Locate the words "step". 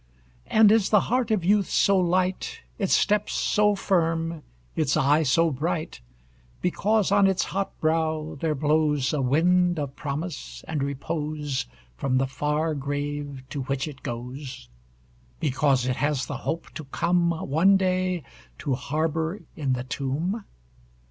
2.93-3.29